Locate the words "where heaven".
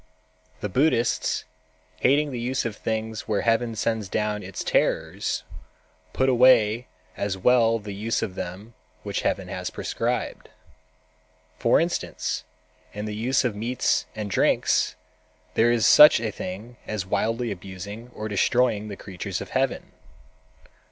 3.27-3.75